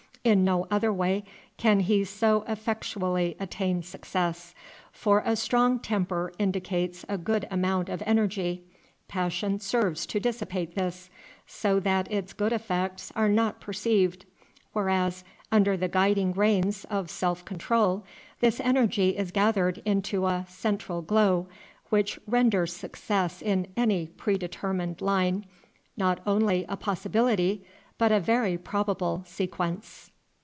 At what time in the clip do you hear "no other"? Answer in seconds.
0.45-0.93